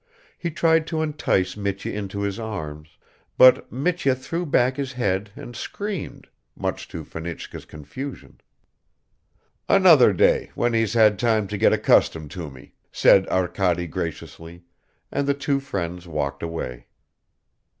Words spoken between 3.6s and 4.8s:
Mitya threw back